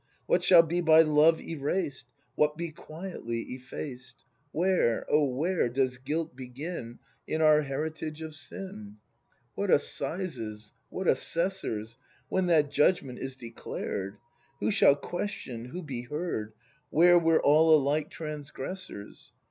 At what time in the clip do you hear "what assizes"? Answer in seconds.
9.53-10.71